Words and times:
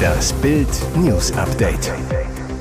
Das 0.00 0.32
Bild 0.34 0.68
News 0.96 1.32
Update. 1.32 1.92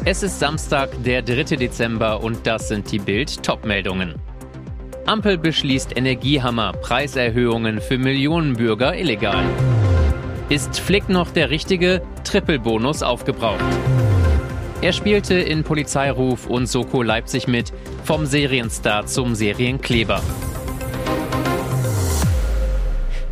Es 0.06 0.24
ist 0.24 0.40
Samstag, 0.40 0.90
der 1.04 1.22
3. 1.22 1.44
Dezember 1.56 2.24
und 2.24 2.46
das 2.46 2.68
sind 2.68 2.92
die 2.92 3.00
Bild 3.00 3.44
Topmeldungen. 3.44 4.16
Ampel 5.06 5.38
beschließt 5.38 5.98
Energiehammer, 5.98 6.74
Preiserhöhungen 6.74 7.82
für 7.82 7.98
Millionen 7.98 8.54
Bürger 8.54 8.96
illegal. 8.98 9.44
Ist 10.50 10.80
Flick 10.80 11.10
noch 11.10 11.32
der 11.32 11.50
richtige? 11.50 12.02
Triple-Bonus 12.24 13.04
aufgebraucht. 13.04 13.60
Er 14.82 14.94
spielte 14.94 15.36
in 15.36 15.64
Polizeiruf 15.64 16.48
und 16.48 16.68
Soko 16.68 17.04
Leipzig 17.04 17.48
mit, 17.48 17.74
vom 18.04 18.26
Serienstar 18.26 19.06
zum 19.06 19.36
Serienkleber. 19.36 20.22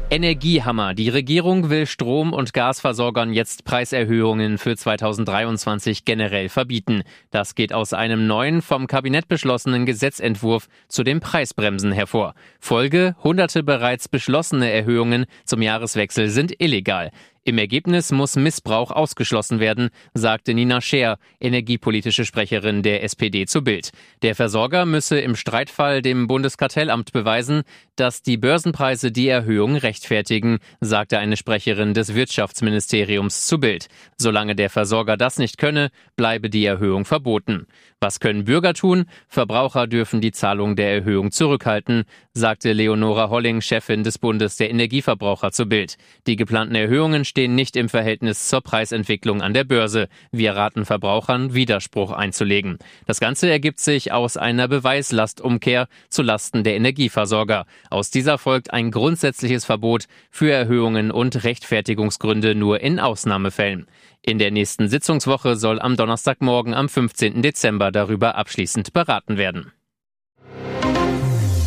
Energiehammer. 0.10 0.94
Die 0.94 1.10
Regierung 1.10 1.70
will 1.70 1.86
Strom- 1.86 2.32
und 2.32 2.54
Gasversorgern 2.54 3.34
jetzt 3.34 3.66
Preiserhöhungen 3.66 4.58
für 4.58 4.78
2023 4.78 6.06
generell 6.06 6.48
verbieten. 6.48 7.04
Das 7.30 7.56
geht 7.56 7.74
aus 7.74 7.92
einem 7.92 8.26
neuen, 8.26 8.62
vom 8.62 8.88
Kabinett 8.88 9.28
beschlossenen 9.28 9.86
Gesetzentwurf 9.86 10.70
zu 10.88 11.04
den 11.04 11.20
Preisbremsen 11.20 11.92
hervor. 11.92 12.36
Folge, 12.62 13.18
hunderte 13.22 13.64
bereits 13.64 14.08
beschlossene 14.08 14.72
Erhöhungen 14.72 15.26
zum 15.44 15.62
Jahreswechsel 15.62 16.30
sind 16.30 16.54
illegal. 16.58 17.12
Im 17.48 17.58
Ergebnis 17.60 18.12
muss 18.12 18.36
Missbrauch 18.36 18.92
ausgeschlossen 18.92 19.62
werden, 19.62 19.90
sagte 20.14 20.54
Nina 20.54 20.82
Scher, 20.82 21.18
energiepolitische 21.40 22.26
Sprecherin 22.26 22.84
der 22.84 23.04
SPD 23.04 23.46
zu 23.46 23.62
Bild. 23.62 23.92
Der 24.22 24.36
Versorger 24.36 24.86
müsse 24.86 25.22
im 25.22 25.38
Streitfall 25.38 26.02
dem 26.02 26.28
Bundeskartellamt 26.28 27.14
beweisen, 27.14 27.64
dass 27.96 28.22
die 28.22 28.36
Börsenpreise 28.36 29.14
die 29.14 29.30
Erhöhung 29.30 29.78
rechtfertigen, 29.78 30.60
sagte 30.82 31.20
eine 31.20 31.38
Sprecherin 31.38 31.94
des 31.94 32.16
Wirtschaftsministeriums 32.16 33.46
zu 33.46 33.62
Bild. 33.62 33.88
Solange 34.18 34.54
der 34.54 34.70
Versorger 34.70 35.16
das 35.16 35.38
nicht 35.38 35.58
könne, 35.58 35.92
bleibe 36.18 36.50
die 36.50 36.66
Erhöhung 36.66 37.06
verboten. 37.06 37.66
Was 38.00 38.20
können 38.20 38.46
Bürger 38.46 38.76
tun? 38.76 39.06
Verbraucher 39.28 39.88
dürfen 39.88 40.22
die 40.22 40.32
Zahlung 40.32 40.76
der 40.76 40.94
Erhöhung 40.94 41.32
zurückhalten, 41.32 42.04
sagte 42.32 42.72
Leonora 42.72 43.32
Holling, 43.32 43.60
Chefin 43.60 44.04
des 44.04 44.20
Bundes 44.20 44.56
der 44.56 44.70
Energieverbraucher 44.70 45.52
zu 45.52 45.66
Bild. 45.66 45.98
Die 46.28 46.36
geplanten 46.36 46.76
Erhöhungen 46.76 47.26
stehen 47.26 47.56
nicht 47.56 47.76
im 47.76 47.90
Verhältnis 47.90 48.50
zur 48.50 48.62
Preisentwicklung 48.62 49.42
an 49.42 49.56
der 49.56 49.64
Börse. 49.64 50.10
Wir 50.32 50.56
raten 50.56 50.86
Verbrauchern, 50.86 51.56
Widerspruch 51.56 52.12
einzulegen. 52.12 52.78
Das 53.08 53.20
Ganze 53.20 53.50
ergibt 53.50 53.80
sich 53.80 54.12
aus 54.12 54.38
einer 54.38 54.68
Beweislastumkehr 54.68 55.88
zu 56.08 56.22
Lasten 56.22 56.64
der 56.64 56.76
Energieversorger. 56.76 57.66
Aus 57.90 58.12
dieser 58.12 58.38
folgt 58.38 58.74
ein 58.74 58.92
grundsätzliches 58.92 59.66
Verbot 59.66 60.06
für 60.30 60.52
Erhöhungen 60.52 61.10
und 61.10 61.44
Rechtfertigungsgründe 61.44 62.54
nur 62.54 62.80
in 62.80 63.00
Ausnahmefällen. 63.00 63.88
In 64.28 64.40
der 64.40 64.52
nächsten 64.52 64.90
Sitzungswoche 64.90 65.56
soll 65.56 65.80
am 65.80 65.96
Donnerstagmorgen 65.96 66.74
am 66.74 66.90
15. 66.90 67.42
Dezember 67.42 67.87
darüber 67.92 68.36
abschließend 68.36 68.94
beraten 68.94 69.38
werden. 69.38 69.72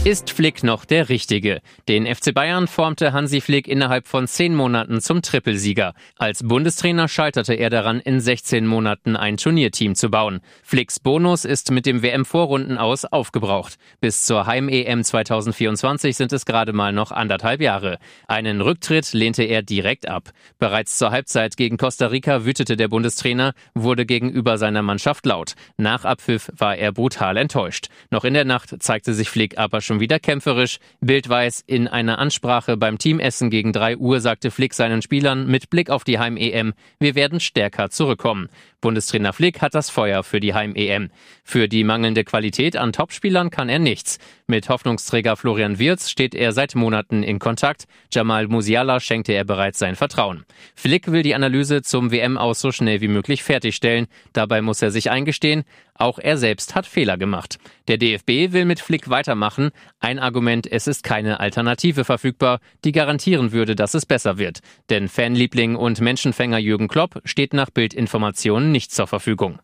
Ist 0.03 0.31
Flick 0.31 0.65
noch 0.65 0.87
der 0.87 1.11
Richtige? 1.11 1.61
Den 1.87 2.07
FC 2.07 2.33
Bayern 2.33 2.69
formte 2.69 3.13
Hansi 3.13 3.43
Flick 3.43 3.69
innerhalb 3.69 4.07
von 4.07 4.27
zehn 4.27 4.55
Monaten 4.55 5.03
zum 5.03 5.21
Trippelsieger. 5.21 5.93
Als 6.17 6.43
Bundestrainer 6.43 7.07
scheiterte 7.07 7.53
er 7.53 7.69
daran, 7.69 8.01
in 8.01 8.19
16 8.19 8.67
Monaten 8.67 9.15
ein 9.15 9.37
Turnierteam 9.37 9.95
zu 9.95 10.09
bauen. 10.09 10.41
Flicks 10.63 11.01
Bonus 11.01 11.45
ist 11.45 11.71
mit 11.71 11.85
dem 11.85 12.03
WM-Vorrunden 12.03 12.79
aus 12.79 13.05
aufgebraucht. 13.05 13.77
Bis 14.01 14.25
zur 14.25 14.47
Heim-EM 14.47 15.05
2024 15.05 16.17
sind 16.17 16.33
es 16.33 16.47
gerade 16.47 16.73
mal 16.73 16.95
noch 16.95 17.13
anderthalb 17.13 17.61
Jahre. 17.61 17.99
Einen 18.27 18.63
Rücktritt 18.63 19.13
lehnte 19.13 19.43
er 19.43 19.61
direkt 19.61 20.09
ab. 20.09 20.31
Bereits 20.59 20.97
zur 20.97 21.11
Halbzeit 21.11 21.59
gegen 21.59 21.77
Costa 21.77 22.07
Rica 22.07 22.47
wütete 22.47 22.79
der 22.79 22.89
Bundestrainer, 22.89 23.53
wurde 23.75 24.07
gegenüber 24.07 24.57
seiner 24.57 24.81
Mannschaft 24.81 25.27
laut. 25.27 25.57
Nach 25.77 26.07
Abpfiff 26.07 26.51
war 26.57 26.75
er 26.75 26.91
brutal 26.91 27.37
enttäuscht. 27.37 27.89
Noch 28.11 28.25
in 28.25 28.33
der 28.33 28.47
Nacht 28.47 28.83
zeigte 28.83 29.13
sich 29.13 29.29
Flick 29.29 29.59
aber 29.59 29.83
schon 29.91 29.99
wieder 29.99 30.21
kämpferisch. 30.21 30.79
Bild 31.01 31.29
weiß, 31.29 31.65
in 31.67 31.89
einer 31.89 32.21
Ansprache 32.21 32.77
beim 32.77 32.97
Teamessen 32.97 33.51
gegen 33.51 33.73
3 33.73 33.97
Uhr 33.97 34.21
sagte 34.21 34.53
Flick 34.53 34.73
seinen 34.73 35.03
Spielern 35.03 35.49
mit 35.49 35.69
Blick 35.69 35.91
auf 35.91 36.05
die 36.05 36.21
Heim-EM, 36.21 36.75
wir 37.01 37.17
werden 37.17 37.41
stärker 37.41 37.91
zurückkommen. 37.91 38.49
Bundestrainer 38.81 39.33
Flick 39.33 39.61
hat 39.61 39.75
das 39.75 39.91
Feuer 39.91 40.23
für 40.23 40.41
die 40.41 40.55
Heim-EM. 40.55 41.11
Für 41.45 41.69
die 41.69 41.85
mangelnde 41.85 42.25
Qualität 42.25 42.77
an 42.77 42.93
Topspielern 42.93 43.51
kann 43.51 43.69
er 43.69 43.79
nichts. 43.79 44.19
Mit 44.47 44.69
Hoffnungsträger 44.69 45.37
Florian 45.37 45.79
Wirz 45.79 46.11
steht 46.11 46.35
er 46.35 46.53
seit 46.53 46.75
Monaten 46.75 47.23
in 47.23 47.39
Kontakt. 47.39 47.85
Jamal 48.13 48.49
Musiala 48.49 48.99
schenkte 49.01 49.33
er 49.33 49.45
bereits 49.45 49.79
sein 49.79 49.97
Vertrauen. 49.97 50.45
Flick 50.75 51.13
will 51.13 51.23
die 51.23 51.35
Analyse 51.35 51.83
zum 51.83 52.11
WM 52.11 52.39
aus 52.39 52.61
so 52.61 52.73
schnell 52.73 53.01
wie 53.01 53.09
möglich 53.09 53.43
fertigstellen. 53.43 54.07
Dabei 54.33 54.63
muss 54.63 54.81
er 54.81 54.91
sich 54.91 55.11
eingestehen, 55.11 55.65
auch 56.01 56.19
er 56.19 56.39
selbst 56.39 56.75
hat 56.75 56.87
Fehler 56.87 57.19
gemacht. 57.19 57.59
Der 57.87 57.99
DFB 57.99 58.53
will 58.53 58.65
mit 58.65 58.81
Flick 58.81 59.11
weitermachen. 59.11 59.71
Ein 59.99 60.19
Argument, 60.19 60.67
es 60.71 60.87
ist 60.87 61.05
keine 61.05 61.41
Alternative 61.41 62.05
verfügbar, 62.05 62.61
die 62.85 62.93
garantieren 62.93 63.53
würde, 63.53 63.77
dass 63.77 63.93
es 63.93 64.07
besser 64.07 64.39
wird. 64.39 64.61
Denn 64.89 65.09
Fanliebling 65.09 65.77
und 65.77 66.01
Menschenfänger 66.01 66.59
Jürgen 66.59 66.89
Klopp 66.89 67.21
steht 67.27 67.53
nach 67.53 67.69
Bildinformationen 67.69 68.70
nicht 68.71 68.93
zur 68.93 69.07
Verfügung. 69.07 69.61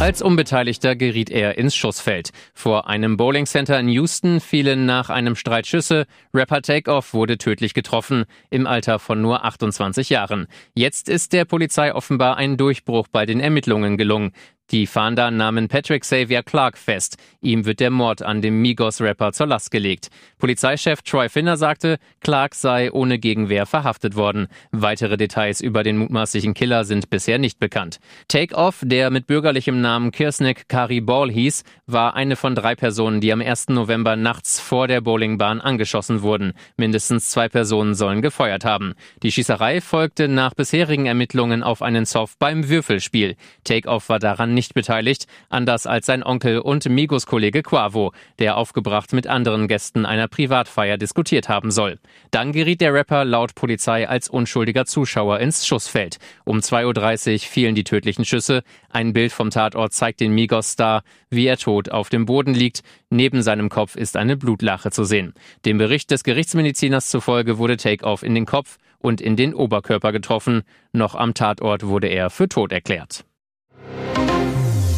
Als 0.00 0.22
Unbeteiligter 0.22 0.96
geriet 0.96 1.28
er 1.28 1.58
ins 1.58 1.76
Schussfeld. 1.76 2.30
Vor 2.54 2.88
einem 2.88 3.18
Bowlingcenter 3.18 3.78
in 3.78 3.90
Houston 3.90 4.40
fielen 4.40 4.86
nach 4.86 5.10
einem 5.10 5.36
Streit 5.36 5.66
Schüsse. 5.66 6.06
Rapper 6.32 6.62
Takeoff 6.62 7.12
wurde 7.12 7.36
tödlich 7.36 7.74
getroffen, 7.74 8.24
im 8.48 8.66
Alter 8.66 8.98
von 8.98 9.20
nur 9.20 9.44
28 9.44 10.08
Jahren. 10.08 10.46
Jetzt 10.74 11.10
ist 11.10 11.34
der 11.34 11.44
Polizei 11.44 11.94
offenbar 11.94 12.38
ein 12.38 12.56
Durchbruch 12.56 13.08
bei 13.12 13.26
den 13.26 13.40
Ermittlungen 13.40 13.98
gelungen. 13.98 14.32
Die 14.70 14.86
Fahnder 14.86 15.32
nahmen 15.32 15.66
Patrick 15.66 16.02
Xavier 16.02 16.44
Clark 16.44 16.78
fest. 16.78 17.16
Ihm 17.40 17.66
wird 17.66 17.80
der 17.80 17.90
Mord 17.90 18.22
an 18.22 18.40
dem 18.40 18.62
Migos-Rapper 18.62 19.32
zur 19.32 19.48
Last 19.48 19.72
gelegt. 19.72 20.10
Polizeichef 20.38 21.02
Troy 21.02 21.28
Finner 21.28 21.56
sagte, 21.56 21.98
Clark 22.20 22.54
sei 22.54 22.92
ohne 22.92 23.18
Gegenwehr 23.18 23.66
verhaftet 23.66 24.14
worden. 24.14 24.46
Weitere 24.70 25.16
Details 25.16 25.60
über 25.60 25.82
den 25.82 25.96
mutmaßlichen 25.96 26.54
Killer 26.54 26.84
sind 26.84 27.10
bisher 27.10 27.38
nicht 27.38 27.58
bekannt. 27.58 27.98
Takeoff, 28.28 28.82
der 28.84 29.10
mit 29.10 29.26
bürgerlichem 29.26 29.80
Namen 29.80 30.12
Kirsnick 30.12 30.68
Kari 30.68 31.00
Ball 31.00 31.32
hieß, 31.32 31.64
war 31.86 32.14
eine 32.14 32.36
von 32.36 32.54
drei 32.54 32.76
Personen, 32.76 33.20
die 33.20 33.32
am 33.32 33.40
1. 33.40 33.70
November 33.70 34.14
nachts 34.14 34.60
vor 34.60 34.86
der 34.86 35.00
Bowlingbahn 35.00 35.60
angeschossen 35.60 36.22
wurden. 36.22 36.52
Mindestens 36.76 37.30
zwei 37.30 37.48
Personen 37.48 37.96
sollen 37.96 38.22
gefeuert 38.22 38.64
haben. 38.64 38.94
Die 39.24 39.32
Schießerei 39.32 39.80
folgte 39.80 40.28
nach 40.28 40.54
bisherigen 40.54 41.06
Ermittlungen 41.06 41.64
auf 41.64 41.82
einen 41.82 42.04
Soft 42.04 42.38
beim 42.38 42.68
Würfelspiel. 42.68 43.34
Takeoff 43.64 44.08
war 44.08 44.20
daran 44.20 44.54
nicht 44.54 44.59
nicht 44.60 44.74
beteiligt, 44.74 45.26
anders 45.48 45.86
als 45.86 46.04
sein 46.04 46.22
Onkel 46.22 46.58
und 46.58 46.86
Migos-Kollege 46.86 47.62
Quavo, 47.62 48.12
der 48.38 48.58
aufgebracht 48.58 49.14
mit 49.14 49.26
anderen 49.26 49.68
Gästen 49.68 50.04
einer 50.04 50.28
Privatfeier 50.28 50.98
diskutiert 50.98 51.48
haben 51.48 51.70
soll. 51.70 51.98
Dann 52.30 52.52
geriet 52.52 52.82
der 52.82 52.92
Rapper 52.92 53.24
laut 53.24 53.54
Polizei 53.54 54.06
als 54.06 54.28
unschuldiger 54.28 54.84
Zuschauer 54.84 55.38
ins 55.38 55.66
Schussfeld. 55.66 56.18
Um 56.44 56.58
2.30 56.58 57.32
Uhr 57.32 57.38
fielen 57.38 57.74
die 57.74 57.84
tödlichen 57.84 58.26
Schüsse. 58.26 58.62
Ein 58.90 59.14
Bild 59.14 59.32
vom 59.32 59.48
Tatort 59.48 59.94
zeigt 59.94 60.20
den 60.20 60.34
Migos-Star, 60.34 61.04
wie 61.30 61.46
er 61.46 61.56
tot 61.56 61.88
auf 61.88 62.10
dem 62.10 62.26
Boden 62.26 62.52
liegt. 62.52 62.82
Neben 63.08 63.40
seinem 63.40 63.70
Kopf 63.70 63.96
ist 63.96 64.18
eine 64.18 64.36
Blutlache 64.36 64.90
zu 64.90 65.04
sehen. 65.04 65.32
Dem 65.64 65.78
Bericht 65.78 66.10
des 66.10 66.22
Gerichtsmediziners 66.22 67.08
zufolge 67.08 67.56
wurde 67.56 67.78
Takeoff 67.78 68.22
in 68.22 68.34
den 68.34 68.44
Kopf 68.44 68.76
und 68.98 69.22
in 69.22 69.36
den 69.36 69.54
Oberkörper 69.54 70.12
getroffen. 70.12 70.64
Noch 70.92 71.14
am 71.14 71.32
Tatort 71.32 71.86
wurde 71.86 72.08
er 72.08 72.28
für 72.28 72.46
tot 72.46 72.72
erklärt. 72.72 73.24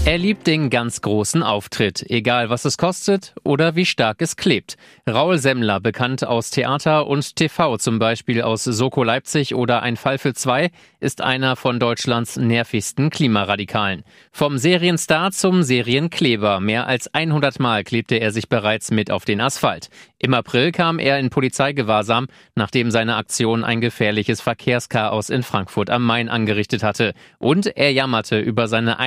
Er 0.04 0.18
liebt 0.18 0.48
den 0.48 0.68
ganz 0.68 1.00
großen 1.00 1.44
Auftritt, 1.44 2.04
egal 2.10 2.50
was 2.50 2.64
es 2.64 2.76
kostet 2.76 3.34
oder 3.44 3.76
wie 3.76 3.86
stark 3.86 4.20
es 4.20 4.34
klebt. 4.34 4.76
Raul 5.08 5.38
Semmler, 5.38 5.78
bekannt 5.78 6.26
aus 6.26 6.50
Theater 6.50 7.06
und 7.06 7.36
TV, 7.36 7.76
zum 7.76 8.00
Beispiel 8.00 8.42
aus 8.42 8.64
Soko 8.64 9.04
Leipzig 9.04 9.54
oder 9.54 9.82
Ein 9.82 9.96
Fall 9.96 10.18
für 10.18 10.34
zwei, 10.34 10.72
ist 10.98 11.20
einer 11.20 11.54
von 11.54 11.78
Deutschlands 11.78 12.36
nervigsten 12.36 13.10
Klimaradikalen. 13.10 14.02
Vom 14.32 14.58
Serienstar 14.58 15.30
zum 15.30 15.62
Serienkleber. 15.62 16.58
Mehr 16.58 16.88
als 16.88 17.12
100 17.14 17.60
Mal 17.60 17.84
klebte 17.84 18.16
er 18.16 18.32
sich 18.32 18.48
bereits 18.48 18.90
mit 18.90 19.12
auf 19.12 19.24
den 19.24 19.40
Asphalt. 19.40 19.88
Im 20.18 20.34
April 20.34 20.72
kam 20.72 20.98
er 20.98 21.18
in 21.18 21.30
Polizeigewahrsam, 21.30 22.26
nachdem 22.54 22.90
seine 22.92 23.16
Aktion 23.16 23.64
ein 23.64 23.80
gefährliches 23.80 24.40
Verkehrschaos 24.40 25.30
in 25.30 25.42
Frankfurt 25.42 25.90
am 25.90 26.04
Main 26.04 26.28
angerichtet 26.28 26.82
hatte. 26.84 27.14
Und 27.38 27.76
er 27.76 27.92
jammerte 27.92 28.38
über 28.38 28.68
seine 28.68 29.00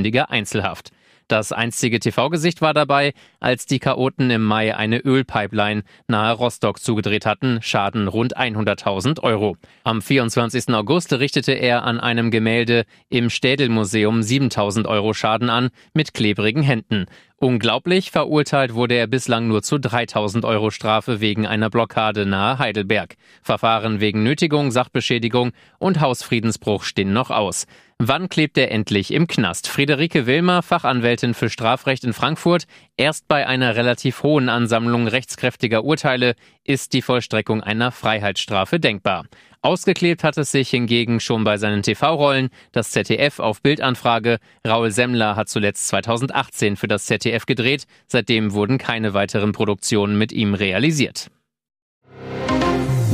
103-stündige 0.00 0.30
Einzelhaft. 0.30 0.90
Das 1.28 1.52
einstige 1.52 2.00
TV-Gesicht 2.00 2.60
war 2.60 2.74
dabei, 2.74 3.12
als 3.38 3.64
die 3.64 3.78
Chaoten 3.78 4.30
im 4.30 4.42
Mai 4.42 4.74
eine 4.74 4.98
Ölpipeline 4.98 5.84
nahe 6.08 6.34
Rostock 6.34 6.80
zugedreht 6.80 7.24
hatten, 7.24 7.60
Schaden 7.62 8.08
rund 8.08 8.36
100.000 8.36 9.22
Euro. 9.22 9.56
Am 9.84 10.02
24. 10.02 10.74
August 10.74 11.12
richtete 11.12 11.52
er 11.52 11.84
an 11.84 12.00
einem 12.00 12.32
Gemälde 12.32 12.84
im 13.10 13.30
Städelmuseum 13.30 14.22
7.000 14.22 14.88
Euro 14.88 15.14
Schaden 15.14 15.50
an, 15.50 15.70
mit 15.94 16.14
klebrigen 16.14 16.64
Händen. 16.64 17.06
Unglaublich 17.42 18.10
verurteilt 18.10 18.74
wurde 18.74 18.96
er 18.96 19.06
bislang 19.06 19.48
nur 19.48 19.62
zu 19.62 19.78
3000 19.78 20.44
Euro 20.44 20.70
Strafe 20.70 21.22
wegen 21.22 21.46
einer 21.46 21.70
Blockade 21.70 22.26
nahe 22.26 22.58
Heidelberg. 22.58 23.16
Verfahren 23.40 23.98
wegen 23.98 24.22
Nötigung, 24.22 24.70
Sachbeschädigung 24.70 25.52
und 25.78 26.02
Hausfriedensbruch 26.02 26.82
stehen 26.82 27.14
noch 27.14 27.30
aus. 27.30 27.66
Wann 27.96 28.28
klebt 28.28 28.58
er 28.58 28.70
endlich 28.70 29.10
im 29.10 29.26
Knast? 29.26 29.68
Friederike 29.68 30.26
Wilmer, 30.26 30.62
Fachanwältin 30.62 31.32
für 31.32 31.48
Strafrecht 31.48 32.04
in 32.04 32.12
Frankfurt. 32.12 32.64
Erst 32.98 33.26
bei 33.26 33.46
einer 33.46 33.74
relativ 33.74 34.22
hohen 34.22 34.50
Ansammlung 34.50 35.08
rechtskräftiger 35.08 35.82
Urteile 35.82 36.34
ist 36.62 36.92
die 36.92 37.00
Vollstreckung 37.00 37.62
einer 37.62 37.90
Freiheitsstrafe 37.90 38.80
denkbar. 38.80 39.24
Ausgeklebt 39.62 40.24
hat 40.24 40.38
es 40.38 40.52
sich 40.52 40.70
hingegen 40.70 41.20
schon 41.20 41.44
bei 41.44 41.58
seinen 41.58 41.82
TV-Rollen. 41.82 42.48
Das 42.72 42.92
ZDF 42.92 43.40
auf 43.40 43.60
Bildanfrage. 43.60 44.38
Raul 44.66 44.90
Semmler 44.90 45.36
hat 45.36 45.50
zuletzt 45.50 45.88
2018 45.88 46.76
für 46.76 46.88
das 46.88 47.04
ZDF 47.04 47.44
gedreht. 47.44 47.86
Seitdem 48.06 48.52
wurden 48.54 48.78
keine 48.78 49.12
weiteren 49.12 49.52
Produktionen 49.52 50.16
mit 50.16 50.32
ihm 50.32 50.54
realisiert. 50.54 51.30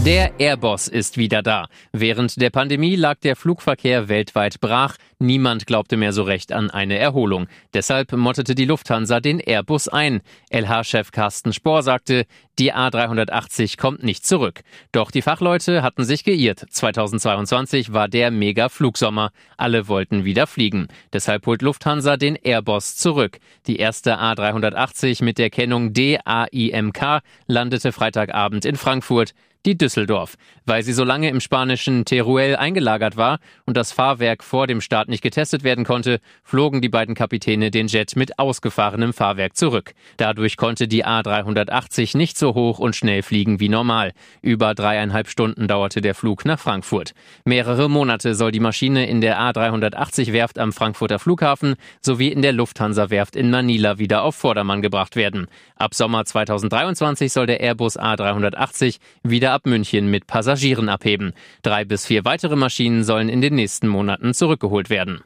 Der 0.06 0.38
Airbus 0.38 0.86
ist 0.86 1.16
wieder 1.16 1.42
da. 1.42 1.66
Während 1.90 2.40
der 2.40 2.50
Pandemie 2.50 2.94
lag 2.94 3.18
der 3.18 3.34
Flugverkehr 3.34 4.08
weltweit 4.08 4.60
brach. 4.60 4.98
Niemand 5.18 5.66
glaubte 5.66 5.96
mehr 5.96 6.12
so 6.12 6.22
recht 6.22 6.52
an 6.52 6.70
eine 6.70 6.96
Erholung. 6.96 7.48
Deshalb 7.74 8.12
mottete 8.12 8.54
die 8.54 8.66
Lufthansa 8.66 9.18
den 9.18 9.40
Airbus 9.40 9.88
ein. 9.88 10.20
LH-Chef 10.52 11.10
Carsten 11.10 11.52
Spohr 11.52 11.82
sagte, 11.82 12.26
die 12.60 12.72
A380 12.72 13.78
kommt 13.78 14.04
nicht 14.04 14.24
zurück. 14.24 14.60
Doch 14.92 15.10
die 15.10 15.22
Fachleute 15.22 15.82
hatten 15.82 16.04
sich 16.04 16.22
geirrt. 16.22 16.64
2022 16.70 17.92
war 17.92 18.06
der 18.06 18.30
Mega-Flugsommer. 18.30 19.32
Alle 19.56 19.88
wollten 19.88 20.24
wieder 20.24 20.46
fliegen. 20.46 20.86
Deshalb 21.12 21.46
holt 21.46 21.62
Lufthansa 21.62 22.16
den 22.16 22.36
Airbus 22.36 22.94
zurück. 22.94 23.40
Die 23.66 23.78
erste 23.78 24.20
A380 24.20 25.24
mit 25.24 25.38
der 25.38 25.50
Kennung 25.50 25.92
DAIMK 25.92 27.22
landete 27.48 27.90
Freitagabend 27.90 28.64
in 28.64 28.76
Frankfurt 28.76 29.32
die 29.66 29.76
Düsseldorf. 29.76 30.36
Weil 30.64 30.82
sie 30.82 30.92
so 30.92 31.04
lange 31.04 31.28
im 31.28 31.40
spanischen 31.40 32.04
Teruel 32.04 32.56
eingelagert 32.56 33.16
war 33.16 33.38
und 33.66 33.76
das 33.76 33.92
Fahrwerk 33.92 34.42
vor 34.42 34.66
dem 34.66 34.80
Start 34.80 35.08
nicht 35.08 35.22
getestet 35.22 35.64
werden 35.64 35.84
konnte, 35.84 36.20
flogen 36.44 36.80
die 36.80 36.88
beiden 36.88 37.14
Kapitäne 37.14 37.70
den 37.70 37.88
Jet 37.88 38.16
mit 38.16 38.38
ausgefahrenem 38.38 39.12
Fahrwerk 39.12 39.56
zurück. 39.56 39.92
Dadurch 40.16 40.56
konnte 40.56 40.88
die 40.88 41.04
A380 41.04 42.16
nicht 42.16 42.38
so 42.38 42.54
hoch 42.54 42.78
und 42.78 42.96
schnell 42.96 43.22
fliegen 43.22 43.60
wie 43.60 43.68
normal. 43.68 44.12
Über 44.40 44.74
dreieinhalb 44.74 45.28
Stunden 45.28 45.68
dauerte 45.68 46.00
der 46.00 46.14
Flug 46.14 46.44
nach 46.44 46.60
Frankfurt. 46.60 47.12
Mehrere 47.44 47.90
Monate 47.90 48.34
soll 48.34 48.52
die 48.52 48.60
Maschine 48.60 49.08
in 49.08 49.20
der 49.20 49.40
A380 49.40 50.32
Werft 50.32 50.58
am 50.58 50.72
Frankfurter 50.72 51.18
Flughafen 51.18 51.74
sowie 52.00 52.28
in 52.28 52.42
der 52.42 52.52
Lufthansa 52.52 53.10
Werft 53.10 53.34
in 53.34 53.50
Manila 53.50 53.98
wieder 53.98 54.22
auf 54.22 54.36
Vordermann 54.36 54.82
gebracht 54.82 55.16
werden. 55.16 55.48
Ab 55.74 55.94
Sommer 55.94 56.24
2023 56.24 57.32
soll 57.32 57.46
der 57.46 57.60
Airbus 57.60 57.98
A380 57.98 58.98
wieder 59.22 59.55
ab 59.56 59.64
München 59.64 60.10
mit 60.10 60.26
Passagieren 60.26 60.90
abheben. 60.90 61.32
Drei 61.62 61.86
bis 61.86 62.04
vier 62.04 62.26
weitere 62.26 62.56
Maschinen 62.56 63.04
sollen 63.04 63.30
in 63.30 63.40
den 63.40 63.54
nächsten 63.54 63.88
Monaten 63.88 64.34
zurückgeholt 64.34 64.90
werden. 64.90 65.22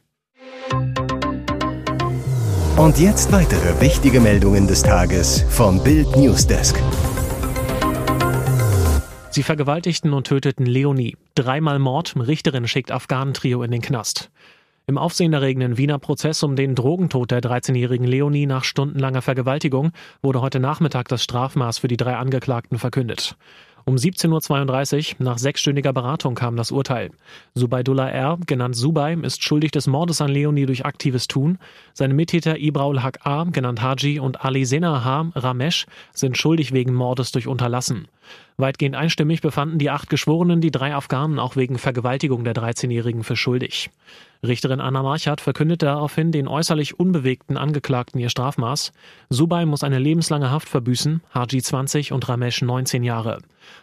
Und 2.76 2.98
jetzt 3.00 3.32
weitere 3.32 3.80
wichtige 3.80 4.20
Meldungen 4.20 4.68
des 4.68 4.84
Tages 4.84 5.44
vom 5.50 5.82
Bild 5.82 6.16
Newsdesk. 6.16 6.80
Sie 9.30 9.42
vergewaltigten 9.42 10.12
und 10.12 10.28
töteten 10.28 10.64
Leonie. 10.64 11.16
Dreimal 11.34 11.80
Mord, 11.80 12.14
Richterin 12.16 12.68
schickt 12.68 12.92
Afghanentrio 12.92 13.64
in 13.64 13.72
den 13.72 13.82
Knast. 13.82 14.30
Im 14.86 14.98
aufsehenerregenden 14.98 15.76
Wiener 15.76 16.00
Prozess 16.00 16.42
um 16.42 16.56
den 16.56 16.74
Drogentod 16.74 17.30
der 17.30 17.40
13-jährigen 17.40 18.06
Leonie 18.06 18.46
nach 18.46 18.64
stundenlanger 18.64 19.22
Vergewaltigung 19.22 19.92
wurde 20.20 20.40
heute 20.40 20.58
Nachmittag 20.58 21.06
das 21.06 21.22
Strafmaß 21.22 21.78
für 21.78 21.86
die 21.86 21.96
drei 21.96 22.16
Angeklagten 22.16 22.76
verkündet. 22.76 23.36
Um 23.84 23.96
17.32 23.96 25.14
Uhr, 25.18 25.24
nach 25.24 25.38
sechsstündiger 25.38 25.92
Beratung, 25.92 26.34
kam 26.34 26.56
das 26.56 26.70
Urteil. 26.70 27.10
Subaidullah 27.54 28.08
R., 28.08 28.38
genannt 28.46 28.76
Subay, 28.76 29.16
ist 29.22 29.42
schuldig 29.42 29.70
des 29.70 29.86
Mordes 29.86 30.20
an 30.20 30.30
Leonie 30.30 30.66
durch 30.66 30.84
aktives 30.84 31.28
Tun. 31.28 31.58
Seine 31.92 32.14
Mittäter 32.14 32.58
Ibraul 32.58 33.02
Haq 33.02 33.20
A., 33.24 33.44
genannt 33.44 33.82
Haji, 33.82 34.20
und 34.20 34.44
Ali 34.44 34.64
Senahar 34.64 35.32
Ramesh 35.34 35.86
sind 36.12 36.36
schuldig 36.36 36.72
wegen 36.72 36.94
Mordes 36.94 37.32
durch 37.32 37.46
Unterlassen. 37.46 38.08
Weitgehend 38.56 38.94
einstimmig 38.94 39.40
befanden 39.40 39.78
die 39.78 39.90
acht 39.90 40.10
Geschworenen 40.10 40.60
die 40.60 40.70
drei 40.70 40.94
Afghanen 40.94 41.38
auch 41.38 41.56
wegen 41.56 41.78
Vergewaltigung 41.78 42.44
der 42.44 42.54
13-Jährigen 42.54 43.24
für 43.24 43.36
schuldig. 43.36 43.90
Richterin 44.46 44.80
Anna 44.80 45.02
Marchat 45.02 45.40
verkündete 45.40 45.86
daraufhin 45.86 46.32
den 46.32 46.48
äußerlich 46.48 46.98
unbewegten 46.98 47.56
Angeklagten 47.56 48.20
ihr 48.20 48.30
Strafmaß. 48.30 48.92
Subay 49.28 49.66
muss 49.66 49.82
eine 49.84 49.98
lebenslange 49.98 50.50
Haft 50.50 50.68
verbüßen, 50.68 51.22
Haji 51.34 51.62
20 51.62 52.12
und 52.12 52.28
Ramesh 52.28 52.62
19 52.62 53.02
Jahre. 53.02 53.38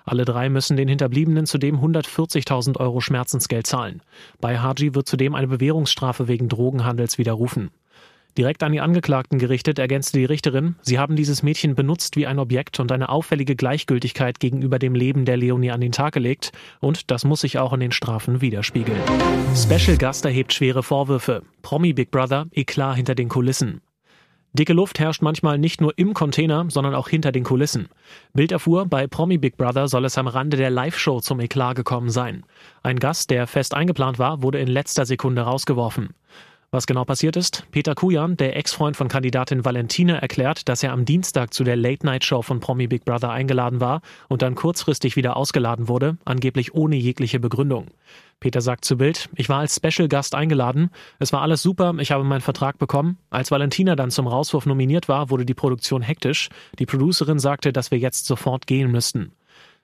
Alle 0.06 0.26
drei 0.26 0.50
müssen 0.50 0.78
den 0.78 0.88
Hinterbliebenen 0.88 1.46
zudem 1.46 1.78
140.000 1.78 2.78
Euro 2.78 3.02
Schmerzensgeld 3.02 3.68
zahlen. 3.68 4.02
Bei 4.42 4.60
Haji 4.60 4.96
wird 4.96 5.08
zudem 5.08 5.36
eine 5.36 5.48
Bewährungsstrafe 5.48 6.28
wegen 6.28 6.50
Drogenhandels 6.50 7.18
widerrufen. 7.18 7.70
Direkt 8.38 8.62
an 8.62 8.72
die 8.72 8.82
Angeklagten 8.82 9.40
gerichtet 9.40 9.80
ergänzte 9.80 10.20
die 10.20 10.26
Richterin, 10.26 10.76
sie 10.84 11.00
haben 11.00 11.16
dieses 11.16 11.42
Mädchen 11.42 11.74
benutzt 11.74 12.16
wie 12.16 12.28
ein 12.28 12.38
Objekt 12.38 12.80
und 12.80 12.92
eine 12.92 13.10
auffällige 13.10 13.56
Gleichgültigkeit 13.56 14.40
gegenüber 14.40 14.78
dem 14.78 14.94
Leben 14.94 15.26
der 15.26 15.38
Leonie 15.38 15.72
an 15.72 15.82
den 15.82 15.92
Tag 15.92 16.14
gelegt 16.14 16.52
und 16.80 17.10
das 17.10 17.26
muss 17.26 17.42
sich 17.42 17.58
auch 17.58 17.74
in 17.74 17.80
den 17.80 17.92
Strafen 17.92 18.40
widerspiegeln. 18.40 19.02
Special 19.56 19.98
Gast 19.98 20.24
erhebt 20.24 20.54
schwere 20.54 20.84
Vorwürfe. 20.84 21.42
Promi 21.64 21.94
Big 21.94 22.12
Brother, 22.12 22.46
Eklat 22.52 22.98
hinter 22.98 23.16
den 23.16 23.28
Kulissen. 23.28 23.82
Dicke 24.54 24.74
Luft 24.74 25.00
herrscht 25.00 25.24
manchmal 25.24 25.58
nicht 25.58 25.82
nur 25.82 25.98
im 25.98 26.14
Container, 26.14 26.66
sondern 26.70 26.94
auch 26.94 27.10
hinter 27.10 27.32
den 27.32 27.44
Kulissen. 27.44 27.90
Bild 28.34 28.52
erfuhr, 28.52 28.86
bei 28.86 29.08
Promi 29.08 29.40
Big 29.40 29.58
Brother 29.58 29.88
soll 29.88 30.06
es 30.06 30.18
am 30.18 30.28
Rande 30.28 30.58
der 30.58 30.70
Live-Show 30.70 31.22
zum 31.22 31.40
Eklat 31.40 31.76
gekommen 31.76 32.12
sein. 32.12 32.44
Ein 32.84 33.00
Gast, 33.00 33.32
der 33.32 33.48
fest 33.48 33.74
eingeplant 33.74 34.20
war, 34.20 34.44
wurde 34.44 34.60
in 34.60 34.68
letzter 34.68 35.08
Sekunde 35.08 35.42
rausgeworfen. 35.42 36.10
Was 36.70 36.86
genau 36.86 37.06
passiert 37.06 37.38
ist? 37.38 37.66
Peter 37.72 37.96
Kujan, 37.96 38.36
der 38.36 38.58
Ex-Freund 38.58 38.98
von 38.98 39.08
Kandidatin 39.08 39.64
Valentina, 39.64 40.18
erklärt, 40.18 40.68
dass 40.68 40.84
er 40.84 40.92
am 40.92 41.06
Dienstag 41.06 41.54
zu 41.54 41.64
der 41.64 41.78
Late-Night-Show 41.78 42.42
von 42.42 42.60
Promi 42.60 42.88
Big 42.88 43.06
Brother 43.06 43.30
eingeladen 43.30 43.80
war 43.80 44.02
und 44.28 44.42
dann 44.42 44.54
kurzfristig 44.54 45.16
wieder 45.16 45.38
ausgeladen 45.38 45.88
wurde, 45.88 46.18
angeblich 46.26 46.74
ohne 46.74 46.98
jegliche 46.98 47.40
Begründung. 47.40 47.88
Peter 48.42 48.60
sagt 48.60 48.84
zu 48.84 48.98
Bild, 48.98 49.30
ich 49.36 49.48
war 49.48 49.60
als 49.60 49.78
Special-Gast 49.78 50.36
eingeladen, 50.36 50.90
es 51.20 51.32
war 51.32 51.42
alles 51.42 51.64
super, 51.64 51.96
ich 52.00 52.12
habe 52.12 52.26
meinen 52.26 52.42
Vertrag 52.42 52.78
bekommen. 52.80 53.18
Als 53.30 53.50
Valentina 53.50 53.96
dann 53.96 54.12
zum 54.12 54.28
Rauswurf 54.28 54.66
nominiert 54.66 55.08
war, 55.08 55.30
wurde 55.30 55.46
die 55.46 55.54
Produktion 55.54 56.02
hektisch. 56.02 56.50
Die 56.80 56.86
Producerin 56.86 57.40
sagte, 57.40 57.72
dass 57.72 57.92
wir 57.92 57.98
jetzt 57.98 58.26
sofort 58.26 58.68
gehen 58.68 58.92
müssten. 58.92 59.32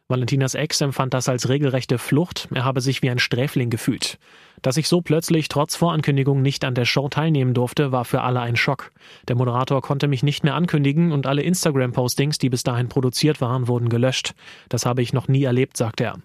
Valentinas 0.09 0.53
Ex 0.53 0.81
empfand 0.81 1.13
das 1.13 1.29
als 1.29 1.47
regelrechte 1.47 1.97
Flucht, 1.97 2.49
er 2.53 2.65
habe 2.65 2.81
sich 2.81 3.01
wie 3.01 3.09
ein 3.09 3.19
Sträfling 3.19 3.69
gefühlt. 3.69 4.19
Dass 4.61 4.75
ich 4.75 4.89
so 4.89 5.01
plötzlich 5.01 5.47
trotz 5.47 5.77
Vorankündigung 5.77 6.41
nicht 6.41 6.65
an 6.65 6.75
der 6.75 6.83
Show 6.83 7.07
teilnehmen 7.07 7.53
durfte, 7.53 7.93
war 7.93 8.03
für 8.03 8.21
alle 8.21 8.41
ein 8.41 8.57
Schock. 8.57 8.91
Der 9.29 9.37
Moderator 9.37 9.81
konnte 9.81 10.09
mich 10.09 10.21
nicht 10.21 10.43
mehr 10.43 10.55
ankündigen 10.55 11.13
und 11.13 11.25
alle 11.25 11.41
Instagram-Postings, 11.43 12.37
die 12.37 12.49
bis 12.49 12.63
dahin 12.63 12.89
produziert 12.89 13.39
waren, 13.39 13.69
wurden 13.69 13.87
gelöscht. 13.87 14.33
Das 14.67 14.85
habe 14.85 15.01
ich 15.01 15.13
noch 15.13 15.29
nie 15.29 15.43
erlebt, 15.43 15.77
sagt 15.77 16.01
er. 16.01 16.17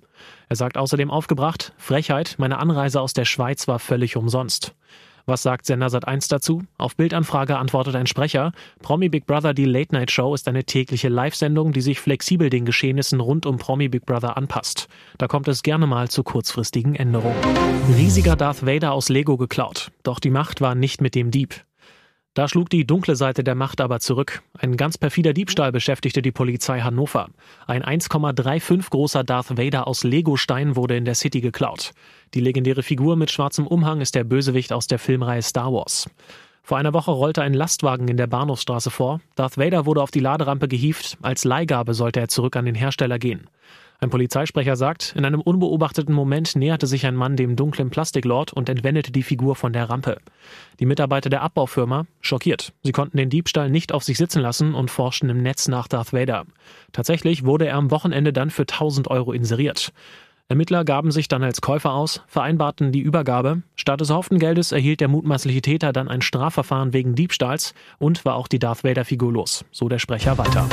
Er 0.49 0.57
sagt 0.57 0.77
außerdem 0.77 1.11
aufgebracht, 1.11 1.73
Frechheit, 1.77 2.35
meine 2.39 2.59
Anreise 2.59 3.01
aus 3.01 3.13
der 3.13 3.25
Schweiz 3.25 3.69
war 3.69 3.79
völlig 3.79 4.17
umsonst. 4.17 4.75
Was 5.29 5.43
sagt 5.43 5.67
Sender 5.67 5.89
Sat1 5.89 6.31
dazu? 6.31 6.63
Auf 6.79 6.97
Bildanfrage 6.97 7.59
antwortet 7.59 7.95
ein 7.97 8.07
Sprecher, 8.07 8.53
Promi 8.81 9.11
Big 9.11 9.27
Brother 9.27 9.53
die 9.53 9.67
Late 9.67 9.95
Night 9.95 10.11
Show 10.11 10.33
ist 10.33 10.49
eine 10.49 10.65
tägliche 10.65 11.11
Live-Sendung, 11.11 11.75
die 11.75 11.83
sich 11.83 12.01
flexibel 12.01 12.49
den 12.49 12.65
Geschehnissen 12.65 13.21
rund 13.21 13.45
um 13.45 13.59
Promi 13.59 13.91
Big 13.91 14.07
Brother 14.07 14.39
anpasst. 14.39 14.89
Da 15.19 15.29
kommt 15.29 15.47
es 15.49 15.63
gerne 15.63 15.87
mal 15.87 16.09
zu 16.09 16.23
kurzfristigen 16.23 16.95
Änderungen. 16.95 17.37
Riesiger 17.95 18.37
Darth 18.37 18.65
Vader 18.65 18.93
aus 18.93 19.11
Lego 19.11 19.37
geklaut. 19.37 19.91
Doch 20.03 20.19
die 20.19 20.31
Macht 20.31 20.63
war 20.63 20.75
nicht 20.75 21.03
mit 21.03 21.15
dem 21.15 21.31
Dieb. 21.31 21.63
Da 22.35 22.47
schlug 22.49 22.71
die 22.71 22.87
dunkle 22.87 23.17
Seite 23.17 23.43
der 23.43 23.55
Macht 23.55 23.81
aber 23.81 24.01
zurück. 24.01 24.43
Ein 24.57 24.77
ganz 24.77 24.97
perfider 24.97 25.33
Diebstahl 25.33 25.73
beschäftigte 25.73 26.23
die 26.23 26.31
Polizei 26.31 26.81
Hannover. 26.81 27.31
Ein 27.67 27.83
1,35 27.83 28.91
großer 28.91 29.25
Darth 29.25 29.59
Vader 29.59 29.89
aus 29.89 30.05
Legostein 30.05 30.77
wurde 30.77 30.97
in 30.97 31.05
der 31.05 31.17
City 31.17 31.41
geklaut. 31.41 31.93
Die 32.35 32.41
legendäre 32.41 32.83
Figur 32.83 33.17
mit 33.17 33.31
schwarzem 33.31 33.67
Umhang 33.67 34.01
ist 34.01 34.15
der 34.15 34.25
Bösewicht 34.25 34.73
aus 34.73 34.87
der 34.87 34.99
Filmreihe 34.99 35.43
Star 35.43 35.73
Wars. 35.73 36.09
Vor 36.63 36.77
einer 36.77 36.93
Woche 36.93 37.11
rollte 37.11 37.41
ein 37.41 37.55
Lastwagen 37.55 38.09
in 38.09 38.19
der 38.19 38.27
Bahnhofsstraße 38.27 38.91
vor. 38.91 39.21
Darth 39.35 39.57
Vader 39.57 39.87
wurde 39.87 40.03
auf 40.03 40.11
die 40.11 40.21
Laderampe 40.21 40.69
gehievt. 40.69 41.17
Als 41.23 41.45
Leihgabe 41.45 41.95
sollte 41.95 42.21
er 42.21 42.29
zurück 42.29 42.57
an 42.57 42.67
den 42.67 42.75
Hersteller 42.75 43.19
gehen. 43.19 43.49
Ein 44.01 44.11
Polizeisprecher 44.11 44.77
sagt, 44.77 45.15
in 45.17 45.25
einem 45.25 45.41
unbeobachteten 45.41 46.15
Moment 46.15 46.55
näherte 46.55 46.87
sich 46.87 47.05
ein 47.05 47.17
Mann 47.17 47.35
dem 47.35 47.57
dunklen 47.57 47.91
Plastiklord 47.91 48.53
und 48.53 48.69
entwendete 48.69 49.11
die 49.11 49.25
Figur 49.25 49.57
von 49.57 49.73
der 49.73 49.91
Rampe. 49.91 50.19
Die 50.79 50.87
Mitarbeiter 50.87 51.31
der 51.31 51.43
Abbaufirma 51.43 52.07
schockiert. 52.21 52.73
Sie 52.85 52.93
konnten 52.93 53.17
den 53.17 53.29
Diebstahl 53.29 53.71
nicht 53.71 53.93
auf 53.93 54.05
sich 54.05 54.17
sitzen 54.17 54.41
lassen 54.41 54.75
und 54.75 54.93
forschten 54.93 55.31
im 55.31 55.43
Netz 55.43 55.67
nach 55.67 55.89
Darth 55.89 56.13
Vader. 56.13 56.45
Tatsächlich 56.93 57.45
wurde 57.45 57.67
er 57.67 57.75
am 57.75 57.91
Wochenende 57.91 58.33
dann 58.33 58.51
für 58.51 58.63
1000 58.63 59.09
Euro 59.09 59.33
inseriert. 59.33 59.93
Ermittler 60.47 60.85
gaben 60.85 61.11
sich 61.11 61.27
dann 61.27 61.43
als 61.43 61.61
Käufer 61.61 61.93
aus, 61.93 62.23
vereinbarten 62.29 62.93
die 62.93 63.01
Übergabe. 63.01 63.63
Statt 63.75 64.01
des 64.01 64.11
erhofften 64.11 64.39
Geldes 64.39 64.71
erhielt 64.71 65.01
der 65.01 65.09
mutmaßliche 65.09 65.61
Täter 65.61 65.93
dann 65.93 66.09
ein 66.09 66.23
Strafverfahren 66.23 66.93
wegen 66.93 67.17
Diebstahls 67.17 67.75
und 67.99 68.25
war 68.25 68.37
auch 68.37 68.47
die 68.47 68.61
Darth 68.61 68.85
Vader-Figur 68.85 69.33
los, 69.33 69.65
so 69.73 69.89
der 69.89 69.99
Sprecher 69.99 70.39
weiter. 70.39 70.69